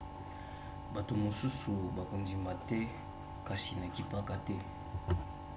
bato 0.95 1.13
mosusu 1.23 1.71
bakondima 1.97 2.51
te 2.67 2.79
kasi 3.47 3.71
nakipaka 3.79 4.35
te 4.45 4.55